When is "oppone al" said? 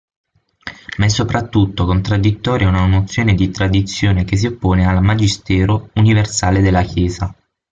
4.47-5.03